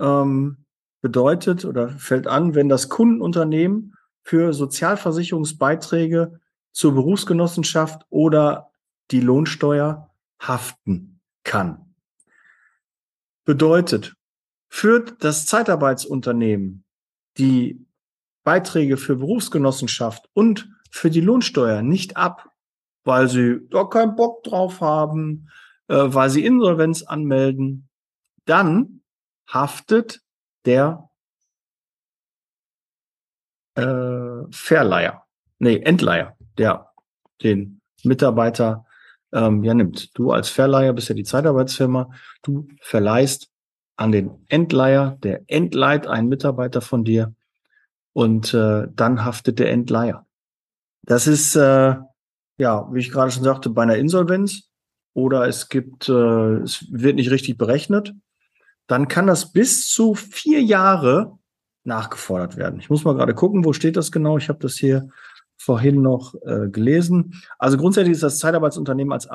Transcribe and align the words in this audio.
ähm, 0.00 0.66
bedeutet 1.00 1.64
oder 1.64 1.88
fällt 1.88 2.26
an, 2.26 2.54
wenn 2.54 2.68
das 2.68 2.90
Kundenunternehmen 2.90 3.94
für 4.22 4.52
Sozialversicherungsbeiträge 4.52 6.38
zur 6.72 6.94
Berufsgenossenschaft 6.94 8.02
oder 8.10 8.70
die 9.12 9.20
Lohnsteuer 9.20 10.10
haften 10.40 11.20
kann. 11.42 11.94
Bedeutet, 13.44 14.15
führt 14.76 15.24
das 15.24 15.46
Zeitarbeitsunternehmen 15.46 16.84
die 17.38 17.86
Beiträge 18.44 18.98
für 18.98 19.16
Berufsgenossenschaft 19.16 20.28
und 20.34 20.68
für 20.90 21.08
die 21.08 21.22
Lohnsteuer 21.22 21.80
nicht 21.80 22.18
ab, 22.18 22.50
weil 23.02 23.26
sie 23.26 23.66
da 23.70 23.84
keinen 23.84 24.16
Bock 24.16 24.44
drauf 24.44 24.82
haben, 24.82 25.48
äh, 25.88 25.94
weil 25.96 26.28
sie 26.28 26.44
Insolvenz 26.44 27.02
anmelden, 27.04 27.88
dann 28.44 29.00
haftet 29.48 30.20
der 30.66 31.08
äh, 33.76 34.42
Verleiher, 34.50 35.24
nee, 35.58 35.78
Entleiher, 35.78 36.36
der 36.58 36.92
den 37.42 37.80
Mitarbeiter 38.04 38.84
ähm, 39.32 39.64
ja 39.64 39.72
nimmt. 39.72 40.16
Du 40.18 40.32
als 40.32 40.50
Verleiher 40.50 40.92
bist 40.92 41.08
ja 41.08 41.14
die 41.14 41.24
Zeitarbeitsfirma, 41.24 42.10
du 42.42 42.68
verleihst 42.82 43.50
an 43.96 44.12
den 44.12 44.30
Entleiher, 44.48 45.18
der 45.22 45.42
entleiht 45.46 46.06
einen 46.06 46.28
Mitarbeiter 46.28 46.80
von 46.80 47.04
dir 47.04 47.34
und 48.12 48.52
äh, 48.54 48.86
dann 48.94 49.24
haftet 49.24 49.58
der 49.58 49.70
Entleiher. 49.70 50.26
Das 51.02 51.26
ist 51.26 51.56
äh, 51.56 51.96
ja, 52.58 52.88
wie 52.92 53.00
ich 53.00 53.10
gerade 53.10 53.30
schon 53.30 53.44
sagte, 53.44 53.70
bei 53.70 53.82
einer 53.82 53.96
Insolvenz 53.96 54.70
oder 55.14 55.46
es 55.46 55.68
gibt, 55.68 56.08
äh, 56.08 56.56
es 56.62 56.86
wird 56.90 57.16
nicht 57.16 57.30
richtig 57.30 57.58
berechnet, 57.58 58.14
dann 58.86 59.08
kann 59.08 59.26
das 59.26 59.52
bis 59.52 59.88
zu 59.88 60.14
vier 60.14 60.62
Jahre 60.62 61.38
nachgefordert 61.84 62.56
werden. 62.56 62.80
Ich 62.80 62.90
muss 62.90 63.04
mal 63.04 63.14
gerade 63.14 63.34
gucken, 63.34 63.64
wo 63.64 63.72
steht 63.72 63.96
das 63.96 64.12
genau? 64.12 64.38
Ich 64.38 64.48
habe 64.48 64.58
das 64.60 64.74
hier 64.74 65.08
vorhin 65.56 66.02
noch 66.02 66.34
äh, 66.44 66.68
gelesen. 66.68 67.42
Also 67.58 67.76
grundsätzlich 67.76 68.12
ist 68.12 68.22
das 68.22 68.38
Zeitarbeitsunternehmen 68.38 69.12
als 69.12 69.28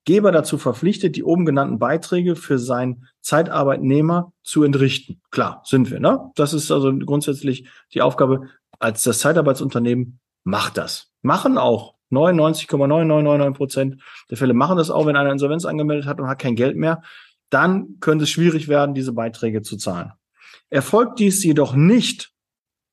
Arbeitgeber 0.00 0.32
dazu 0.32 0.58
verpflichtet, 0.58 1.14
die 1.16 1.24
oben 1.24 1.44
genannten 1.44 1.78
Beiträge 1.78 2.34
für 2.34 2.58
seinen 2.58 3.06
Zeitarbeitnehmer 3.20 4.32
zu 4.42 4.64
entrichten. 4.64 5.20
Klar, 5.30 5.62
sind 5.64 5.90
wir, 5.90 6.00
ne? 6.00 6.30
Das 6.34 6.52
ist 6.52 6.70
also 6.70 6.92
grundsätzlich 6.98 7.68
die 7.92 8.02
Aufgabe 8.02 8.48
als 8.78 9.04
das 9.04 9.18
Zeitarbeitsunternehmen 9.18 10.18
macht 10.42 10.78
das. 10.78 11.10
Machen 11.22 11.58
auch 11.58 11.94
99,9999 12.10 13.52
Prozent 13.52 14.02
der 14.30 14.36
Fälle 14.36 14.54
machen 14.54 14.78
das 14.78 14.90
auch, 14.90 15.06
wenn 15.06 15.16
einer 15.16 15.30
Insolvenz 15.30 15.64
angemeldet 15.64 16.06
hat 16.06 16.18
und 16.18 16.28
hat 16.28 16.40
kein 16.40 16.56
Geld 16.56 16.76
mehr. 16.76 17.02
Dann 17.50 17.98
könnte 18.00 18.24
es 18.24 18.30
schwierig 18.30 18.68
werden, 18.68 18.94
diese 18.94 19.12
Beiträge 19.12 19.62
zu 19.62 19.76
zahlen. 19.76 20.12
Erfolgt 20.70 21.18
dies 21.18 21.44
jedoch 21.44 21.74
nicht, 21.74 22.32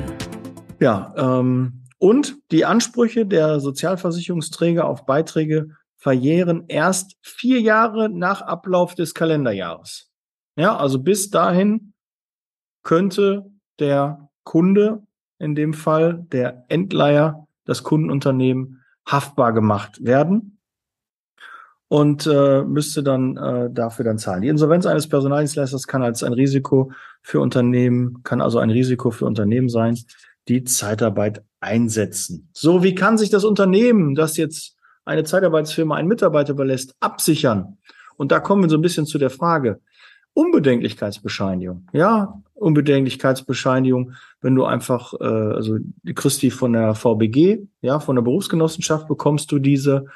Ja, 0.79 1.15
ähm, 1.17 1.87
und 1.99 2.37
die 2.51 2.67
Ansprüche 2.67 3.25
der 3.25 3.61
Sozialversicherungsträger 3.61 4.87
auf 4.87 5.07
Beiträge 5.07 5.69
verjähren 5.97 6.65
erst 6.69 7.17
vier 7.23 7.63
Jahre 7.63 8.11
nach 8.11 8.43
Ablauf 8.43 8.95
des 8.95 9.15
Kalenderjahres. 9.15 10.11
Ja, 10.57 10.77
also 10.77 10.99
bis 10.99 11.31
dahin 11.31 11.95
könnte 12.83 13.47
der 13.79 14.29
Kunde, 14.45 15.03
in 15.39 15.55
dem 15.55 15.73
Fall 15.73 16.27
der 16.31 16.67
Endleiher, 16.69 17.47
das 17.65 17.83
Kundenunternehmen, 17.83 18.84
haftbar 19.07 19.53
gemacht 19.53 20.05
werden 20.05 20.59
und 21.89 22.27
äh, 22.27 22.63
müsste 22.63 23.03
dann 23.03 23.37
äh, 23.37 23.71
dafür 23.71 24.05
dann 24.05 24.19
zahlen. 24.19 24.43
Die 24.43 24.49
Insolvenz 24.49 24.87
eines 24.87 25.09
Personaldienstleisters 25.09 25.87
kann 25.87 26.03
als 26.03 26.23
ein 26.23 26.33
Risiko 26.33 26.93
für 27.23 27.41
Unternehmen, 27.41 28.23
kann 28.23 28.41
also 28.41 28.59
ein 28.59 28.71
Risiko 28.71 29.11
für 29.11 29.27
Unternehmen 29.27 29.69
sein, 29.69 29.99
die 30.49 30.65
Zeitarbeit 30.65 31.45
einsetzen. 31.61 32.51
So, 32.53 32.83
wie 32.83 32.95
kann 32.95 33.19
sich 33.19 33.31
das 33.31 33.45
Unternehmen, 33.45 34.15
das 34.15 34.37
jetzt 34.37 34.77
eine 35.05 35.25
Zeitarbeitsfirma 35.25 35.97
einen 35.97 36.09
Mitarbeiter 36.09 36.53
überlässt, 36.53 36.95
absichern? 37.01 37.79
Und 38.17 38.33
da 38.33 38.41
kommen 38.41 38.63
wir 38.63 38.71
so 38.71 38.77
ein 38.77 38.83
bisschen 38.83 39.07
zu 39.07 39.19
der 39.19 39.31
Frage, 39.31 39.81
Unbedenklichkeitsbescheinigung. 40.35 41.89
Ja, 41.93 42.43
Unbedenklichkeitsbescheinigung, 42.55 44.13
wenn 44.41 44.55
du 44.55 44.65
einfach, 44.65 45.15
äh, 45.21 45.25
also 45.25 45.79
die 46.03 46.15
die 46.15 46.51
von 46.51 46.73
der 46.73 46.95
VBG, 46.95 47.67
ja, 47.81 48.01
von 48.01 48.17
der 48.17 48.23
Berufsgenossenschaft 48.23 49.09
bekommst 49.09 49.51
du 49.53 49.59
diese, 49.59 50.07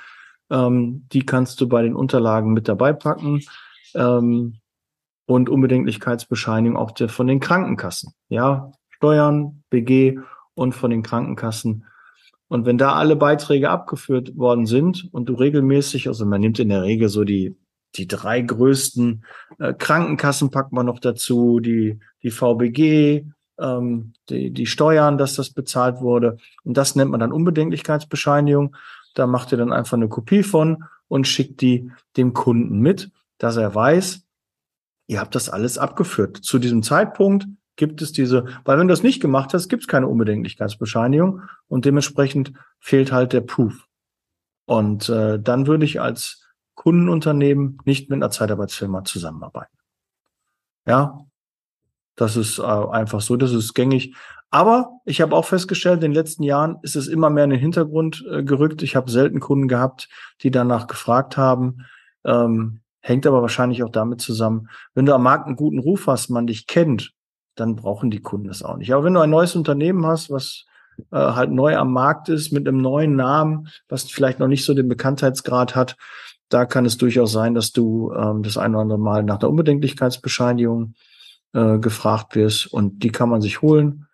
ähm, 0.50 1.06
die 1.12 1.25
kannst 1.25 1.61
du 1.61 1.69
bei 1.69 1.82
den 1.82 1.94
Unterlagen 1.94 2.53
mit 2.53 2.69
dabei 2.69 2.93
packen. 2.93 3.41
Ähm, 3.94 4.59
und 5.26 5.50
Unbedenklichkeitsbescheinigung 5.50 6.79
auch 6.79 6.91
der, 6.91 7.09
von 7.11 7.26
den 7.26 7.38
Krankenkassen. 7.38 8.14
Ja, 8.29 8.73
Steuern, 8.88 9.62
BG 9.69 10.19
und 10.55 10.75
von 10.75 10.91
den 10.91 11.03
Krankenkassen. 11.03 11.85
Und 12.49 12.64
wenn 12.64 12.79
da 12.79 12.94
alle 12.94 13.14
Beiträge 13.14 13.69
abgeführt 13.69 14.37
worden 14.37 14.64
sind 14.64 15.06
und 15.12 15.29
du 15.29 15.35
regelmäßig, 15.35 16.09
also 16.09 16.25
man 16.25 16.41
nimmt 16.41 16.59
in 16.59 16.71
der 16.71 16.82
Regel 16.82 17.11
so 17.11 17.25
die 17.25 17.56
die 17.99 18.09
drei 18.09 18.41
größten 18.41 19.25
äh, 19.59 19.75
Krankenkassen 19.75 20.50
packt 20.50 20.73
man 20.73 20.87
noch 20.87 21.00
dazu, 21.00 21.61
die, 21.61 21.99
die 22.23 22.31
VBG, 22.31 23.27
ähm, 23.59 24.12
die, 24.29 24.50
die 24.50 24.67
Steuern, 24.67 25.19
dass 25.19 25.35
das 25.35 25.50
bezahlt 25.50 26.00
wurde. 26.00 26.39
Und 26.65 26.77
das 26.77 26.95
nennt 26.95 27.11
man 27.11 27.21
dann 27.21 27.33
Unbedenklichkeitsbescheinigung. 27.33 28.77
Da 29.15 29.27
macht 29.27 29.53
ihr 29.53 29.59
dann 29.59 29.73
einfach 29.73 29.97
eine 29.97 30.09
Kopie 30.09 30.43
von 30.43 30.85
und 31.09 31.27
schickt 31.27 31.61
die 31.61 31.91
dem 32.17 32.33
Kunden 32.33 32.81
mit, 32.81 33.11
dass 33.39 33.56
er 33.56 33.75
weiß, 33.75 34.23
ihr 35.09 35.21
habt 35.21 35.35
das 35.35 35.49
alles 35.49 35.79
abgeführt. 35.79 36.37
Zu 36.37 36.59
diesem 36.59 36.83
Zeitpunkt 36.83 37.47
gibt 37.77 38.03
es 38.03 38.12
diese, 38.12 38.45
weil 38.65 38.79
wenn 38.79 38.89
du 38.89 38.93
das 38.93 39.03
nicht 39.03 39.21
gemacht 39.21 39.55
hast, 39.55 39.69
gibt 39.69 39.85
es 39.85 39.89
keine 39.89 40.09
Unbedenklichkeitsbescheinigung 40.09 41.43
und 41.69 41.85
dementsprechend 41.85 42.53
fehlt 42.79 43.12
halt 43.12 43.33
der 43.33 43.41
Proof. 43.41 43.87
Und 44.67 45.09
äh, 45.09 45.41
dann 45.41 45.67
würde 45.67 45.87
ich 45.87 46.00
als 46.00 46.48
Kundenunternehmen 46.78 47.78
nicht 47.84 48.08
mit 48.08 48.19
einer 48.19 48.30
Zeitarbeitsfirma 48.30 49.02
zusammenarbeiten. 49.02 49.76
Ja, 50.86 51.19
das 52.14 52.36
ist 52.36 52.60
äh, 52.60 52.62
einfach 52.62 53.20
so, 53.20 53.36
das 53.36 53.52
ist 53.52 53.75
gängig. 53.75 54.14
Aber 54.50 54.92
ich 55.04 55.20
habe 55.20 55.34
auch 55.34 55.44
festgestellt, 55.44 55.96
in 55.96 56.12
den 56.12 56.12
letzten 56.12 56.44
Jahren 56.44 56.76
ist 56.82 56.94
es 56.94 57.08
immer 57.08 57.30
mehr 57.30 57.44
in 57.44 57.50
den 57.50 57.58
Hintergrund 57.58 58.25
äh, 58.30 58.44
gerückt. 58.44 58.82
Ich 58.84 58.94
habe 58.94 59.10
selten 59.10 59.40
Kunden 59.40 59.66
gehabt, 59.66 60.08
die 60.42 60.52
danach 60.52 60.86
gefragt 60.86 61.36
haben. 61.36 61.84
Ähm, 62.25 62.80
hängt 63.00 63.26
aber 63.26 63.42
wahrscheinlich 63.42 63.82
auch 63.82 63.90
damit 63.90 64.20
zusammen, 64.20 64.69
wenn 64.94 65.04
du 65.04 65.14
am 65.14 65.25
Markt 65.25 65.46
einen 65.46 65.56
guten 65.56 65.80
Ruf 65.80 66.06
hast, 66.06 66.30
man 66.30 66.46
dich 66.46 66.69
kennt, 66.69 67.12
dann 67.56 67.75
brauchen 67.75 68.10
die 68.10 68.22
Kunden 68.22 68.46
das 68.46 68.62
auch 68.62 68.76
nicht. 68.76 68.94
Aber 68.94 69.02
wenn 69.02 69.14
du 69.14 69.20
ein 69.20 69.30
neues 69.30 69.56
Unternehmen 69.56 70.06
hast, 70.06 70.30
was 70.30 70.64
äh, 71.10 71.16
halt 71.16 71.50
neu 71.50 71.76
am 71.76 71.92
Markt 71.92 72.28
ist, 72.28 72.52
mit 72.52 72.69
einem 72.69 72.78
neuen 72.78 73.16
Namen, 73.16 73.69
was 73.88 74.04
vielleicht 74.04 74.38
noch 74.38 74.48
nicht 74.48 74.64
so 74.64 74.75
den 74.75 74.88
Bekanntheitsgrad 74.88 75.75
hat, 75.75 75.96
da 76.49 76.65
kann 76.65 76.87
es 76.87 76.97
durchaus 76.97 77.33
sein, 77.33 77.55
dass 77.55 77.73
du 77.73 78.12
ähm, 78.12 78.43
das 78.43 78.56
ein 78.56 78.75
oder 78.75 78.83
andere 78.83 78.99
Mal 78.99 79.23
nach 79.23 79.39
der 79.39 79.50
Unbedenklichkeitsbescheinigung 79.50 80.95
äh, 81.53 81.79
gefragt 81.79 82.35
wirst 82.35 82.73
und 82.73 83.03
die 83.03 83.11
kann 83.11 83.29
man 83.29 83.41
sich 83.41 83.62
holen. 83.62 84.06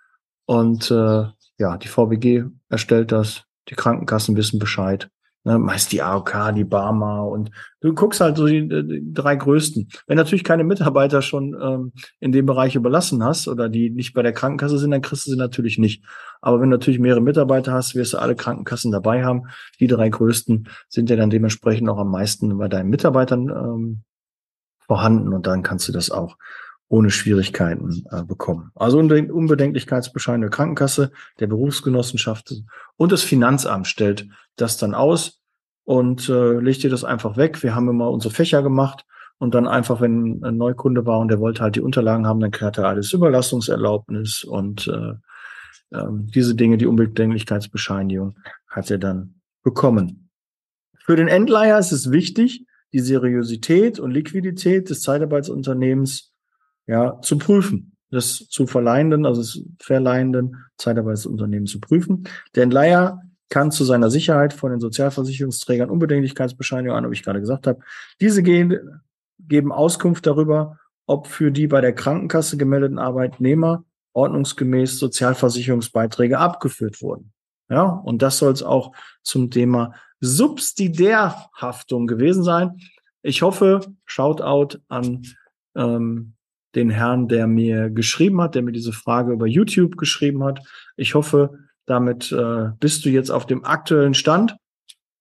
Und 0.47 0.91
äh, 0.91 1.25
ja, 1.59 1.77
die 1.77 1.89
VBG 1.89 2.45
erstellt 2.69 3.13
das, 3.13 3.45
die 3.69 3.75
Krankenkassen 3.75 4.37
wissen 4.37 4.59
Bescheid. 4.59 5.09
Ne, 5.47 5.59
meist 5.59 5.93
die 5.93 6.01
AOK, 6.01 6.55
die 6.55 6.65
Barmer 6.65 7.29
und 7.29 7.51
du 7.83 7.93
guckst 7.93 8.23
halt 8.23 8.39
so 8.39 8.47
die, 8.47 8.67
die 8.67 9.13
drei 9.13 9.37
größten. 9.37 9.91
Wenn 10.07 10.17
natürlich 10.17 10.43
keine 10.43 10.65
Mitarbeiter 10.65 11.21
schon 11.21 11.55
ähm, 11.63 11.93
in 12.19 12.33
dem 12.33 12.47
Bereich 12.47 12.77
überlassen 12.77 13.23
hast 13.23 13.47
oder 13.47 13.69
die 13.69 13.91
nicht 13.91 14.15
bei 14.15 14.23
der 14.23 14.33
Krankenkasse 14.33 14.79
sind, 14.79 14.91
dann 14.91 15.03
kriegst 15.03 15.27
du 15.27 15.33
sie 15.33 15.37
natürlich 15.37 15.77
nicht. 15.77 16.03
Aber 16.41 16.61
wenn 16.61 16.71
du 16.71 16.77
natürlich 16.77 16.99
mehrere 16.99 17.21
Mitarbeiter 17.21 17.75
hast, 17.75 17.95
wirst 17.95 18.15
du 18.15 18.19
alle 18.19 18.37
Krankenkassen 18.37 18.91
dabei 18.91 19.23
haben. 19.23 19.43
Die 19.81 19.87
drei 19.87 20.09
größten 20.09 20.67
sind 20.89 21.11
ja 21.11 21.17
dann 21.17 21.29
dementsprechend 21.29 21.91
auch 21.91 21.99
am 21.99 22.11
meisten 22.11 22.57
bei 22.57 22.69
deinen 22.69 22.89
Mitarbeitern 22.89 23.51
ähm, 23.51 24.03
vorhanden 24.87 25.35
und 25.35 25.47
dann 25.47 25.63
kannst 25.63 25.87
du 25.89 25.93
das 25.93 26.11
auch 26.11 26.39
ohne 26.89 27.11
Schwierigkeiten 27.11 28.05
äh, 28.11 28.23
bekommen. 28.23 28.71
Also 28.75 28.99
Unbedenklichkeitsbescheid 28.99 30.41
der 30.41 30.51
Krankenkasse, 30.51 31.11
der 31.41 31.47
Berufsgenossenschaft 31.47 32.55
und 32.97 33.13
das 33.13 33.23
Finanzamt 33.23 33.87
stellt 33.87 34.29
das 34.57 34.77
dann 34.77 34.95
aus 34.95 35.41
und 35.85 36.29
äh, 36.29 36.59
legt 36.59 36.83
dir 36.83 36.91
das 36.91 37.05
einfach 37.05 37.37
weg. 37.37 37.63
Wir 37.63 37.75
haben 37.75 37.89
immer 37.89 38.11
unsere 38.11 38.33
Fächer 38.33 38.63
gemacht 38.63 39.05
und 39.39 39.55
dann 39.55 39.67
einfach, 39.67 40.01
wenn 40.01 40.43
ein 40.45 40.57
Neukunde 40.57 41.07
war 41.07 41.21
und 41.21 41.29
der 41.29 41.41
wollte 41.41 41.63
halt 41.63 41.77
die 41.77 41.81
Unterlagen 41.81 42.27
haben, 42.27 42.41
dann 42.41 42.51
kriegt 42.51 42.79
er 42.79 42.85
alles 42.85 43.13
Überlastungserlaubnis 43.13 44.45
und 44.45 44.87
äh, 44.89 45.15
äh, 45.91 46.07
diese 46.11 46.55
Dinge, 46.55 46.77
die 46.77 46.87
Unbedenklichkeitsbescheinigung, 46.87 48.37
hat 48.69 48.91
er 48.91 48.99
dann 48.99 49.41
bekommen. 49.63 50.31
Für 50.99 51.17
den 51.17 51.29
Endleiher 51.29 51.79
ist 51.79 51.93
es 51.93 52.11
wichtig, 52.11 52.67
die 52.93 53.01
Seriosität 53.01 53.99
und 53.99 54.13
Liquidität 54.13 54.89
des 54.89 55.01
Zeitarbeitsunternehmens 55.01 56.34
ja, 56.87 57.21
zu 57.21 57.39
prüfen, 57.39 57.97
das 58.11 58.47
zu 58.49 58.67
verleihenden, 58.67 59.27
also 59.27 59.41
das 59.41 59.63
verleihenden 59.81 60.57
Zeitarbeitsunternehmen 60.77 61.67
zu 61.67 61.81
prüfen. 61.81 62.29
Der 62.55 62.65
Entleiher 62.65 63.23
kann 63.49 63.71
zu 63.71 63.85
seiner 63.85 64.11
Sicherheit 64.11 64.53
von 64.53 64.71
den 64.71 64.81
Sozialversicherungsträgern 64.81 65.91
Unbedenklichkeitsbescheinigungen 65.91 67.05
an, 67.05 67.11
wie 67.11 67.15
ich 67.15 67.23
gerade 67.23 67.41
gesagt 67.41 67.67
habe. 67.67 67.81
Diese 68.21 68.43
gehen, 68.43 69.01
geben 69.39 69.73
Auskunft 69.73 70.27
darüber, 70.27 70.79
ob 71.07 71.27
für 71.27 71.51
die 71.53 71.67
bei 71.67 71.81
der 71.81 71.95
Krankenkasse 71.95 72.57
gemeldeten 72.57 72.99
Arbeitnehmer 72.99 73.85
ordnungsgemäß 74.15 74.99
Sozialversicherungsbeiträge 74.99 76.39
abgeführt 76.39 77.03
wurden. 77.03 77.33
Ja, 77.69 77.85
und 77.85 78.23
das 78.23 78.39
soll 78.39 78.53
es 78.53 78.63
auch 78.63 78.93
zum 79.23 79.51
Thema 79.51 79.95
Subsidiärhaftung 80.21 82.07
gewesen 82.07 82.45
sein. 82.45 82.81
Ich 83.23 83.43
hoffe, 83.43 83.81
Shoutout 84.05 84.79
an 84.89 85.23
ähm, 85.75 86.35
den 86.75 86.91
Herrn, 86.91 87.29
der 87.29 87.47
mir 87.47 87.91
geschrieben 87.91 88.41
hat, 88.41 88.55
der 88.55 88.63
mir 88.63 88.73
diese 88.73 88.93
Frage 88.93 89.33
über 89.33 89.47
YouTube 89.47 89.97
geschrieben 89.97 90.45
hat. 90.45 90.61
Ich 90.97 91.15
hoffe, 91.15 91.59
damit 91.87 92.33
äh, 92.33 92.71
bist 92.81 93.05
du 93.05 93.11
jetzt 93.11 93.31
auf 93.31 93.47
dem 93.47 93.65
aktuellen 93.65 94.15
Stand. 94.15 94.57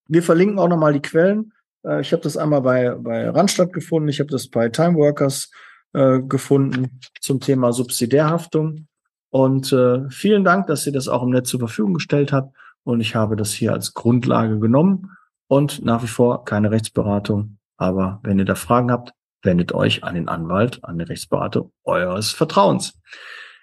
Wir 0.08 0.24
verlinken 0.24 0.60
auch 0.60 0.68
nochmal 0.68 0.94
die 0.94 1.02
Quellen. 1.02 1.54
Äh, 1.86 2.02
ich 2.02 2.12
habe 2.12 2.24
das 2.24 2.38
einmal 2.38 2.62
bei, 2.62 2.96
bei 2.96 3.30
Randstadt 3.30 3.74
gefunden, 3.74 4.10
ich 4.10 4.20
habe 4.20 4.30
das 4.30 4.48
bei 4.48 4.70
Timeworkers 4.70 5.52
äh, 5.94 6.20
gefunden 6.22 7.00
zum 7.22 7.40
Thema 7.40 7.74
Subsidiärhaftung. 7.74 8.88
Und 9.30 9.74
äh, 9.74 10.10
vielen 10.10 10.44
Dank, 10.44 10.68
dass 10.68 10.86
ihr 10.86 10.94
das 10.94 11.08
auch 11.08 11.24
im 11.24 11.32
Netz 11.32 11.50
zur 11.50 11.60
Verfügung 11.60 11.96
gestellt 11.96 12.32
habt. 12.32 12.56
Und 12.84 13.02
ich 13.02 13.16
habe 13.16 13.36
das 13.36 13.52
hier 13.52 13.74
als 13.74 13.94
Grundlage 13.94 14.60
genommen 14.60 15.12
und 15.48 15.84
nach 15.84 16.04
wie 16.04 16.08
vor 16.08 16.46
keine 16.46 16.72
Rechtsberatung. 16.72 17.58
Aber 17.78 18.20
wenn 18.24 18.40
ihr 18.40 18.46
da 18.46 18.56
Fragen 18.56 18.92
habt, 18.92 19.14
wendet 19.44 19.74
euch 19.74 20.04
an 20.04 20.16
den 20.16 20.28
Anwalt, 20.28 20.84
an 20.84 20.98
den 20.98 21.08
Rechtsberater 21.08 21.70
eures 21.84 22.32
Vertrauens. 22.32 23.00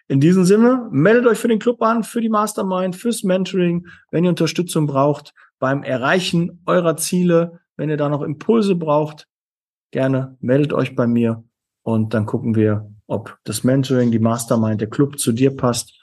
In 0.08 0.20
diesem 0.20 0.44
Sinne, 0.44 0.88
meldet 0.90 1.26
euch 1.26 1.38
für 1.38 1.48
den 1.48 1.58
Club 1.58 1.82
an, 1.82 2.02
für 2.02 2.20
die 2.20 2.28
Mastermind, 2.28 2.96
fürs 2.96 3.22
Mentoring, 3.22 3.86
wenn 4.10 4.24
ihr 4.24 4.30
Unterstützung 4.30 4.86
braucht 4.86 5.32
beim 5.60 5.84
Erreichen 5.84 6.62
eurer 6.66 6.96
Ziele, 6.96 7.60
wenn 7.76 7.90
ihr 7.90 7.96
da 7.96 8.08
noch 8.08 8.22
Impulse 8.22 8.74
braucht, 8.74 9.28
gerne 9.92 10.36
meldet 10.40 10.72
euch 10.72 10.96
bei 10.96 11.06
mir 11.06 11.44
und 11.82 12.12
dann 12.14 12.26
gucken 12.26 12.56
wir, 12.56 12.90
ob 13.06 13.38
das 13.44 13.62
Mentoring, 13.62 14.10
die 14.10 14.18
Mastermind, 14.18 14.80
der 14.80 14.90
Club 14.90 15.18
zu 15.18 15.32
dir 15.32 15.56
passt. 15.56 15.96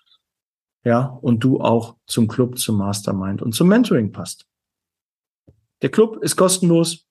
Ja, 0.84 1.05
und 1.22 1.43
du 1.43 1.60
auch 1.60 1.98
zum 2.05 2.27
Club, 2.27 2.57
zum 2.57 2.77
Mastermind 2.77 3.41
und 3.41 3.53
zum 3.53 3.67
Mentoring 3.67 4.12
passt. 4.12 4.46
Der 5.81 5.89
Club 5.89 6.24
ist 6.24 6.38
kostenlos 6.38 7.07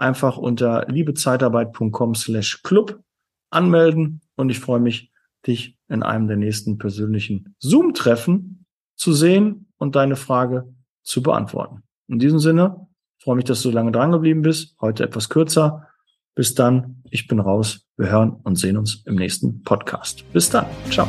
einfach 0.00 0.36
unter 0.36 0.86
liebezeitarbeit.com 0.88 2.14
slash 2.14 2.62
club 2.62 3.02
anmelden 3.50 4.20
und 4.36 4.50
ich 4.50 4.60
freue 4.60 4.80
mich, 4.80 5.12
dich 5.46 5.78
in 5.88 6.02
einem 6.02 6.28
der 6.28 6.36
nächsten 6.36 6.78
persönlichen 6.78 7.54
Zoom-Treffen 7.58 8.66
zu 8.96 9.12
sehen 9.12 9.72
und 9.78 9.96
deine 9.96 10.16
Frage 10.16 10.72
zu 11.02 11.22
beantworten. 11.22 11.82
In 12.08 12.18
diesem 12.18 12.38
Sinne, 12.38 12.86
freue 13.18 13.36
mich, 13.36 13.44
dass 13.44 13.62
du 13.62 13.70
so 13.70 13.74
lange 13.74 13.92
dran 13.92 14.12
geblieben 14.12 14.42
bist. 14.42 14.76
Heute 14.80 15.04
etwas 15.04 15.28
kürzer. 15.28 15.86
Bis 16.34 16.54
dann, 16.54 17.02
ich 17.10 17.26
bin 17.26 17.40
raus. 17.40 17.86
Wir 17.96 18.10
hören 18.10 18.36
und 18.44 18.56
sehen 18.56 18.76
uns 18.76 19.02
im 19.06 19.16
nächsten 19.16 19.62
Podcast. 19.62 20.24
Bis 20.32 20.50
dann. 20.50 20.66
Ciao. 20.90 21.08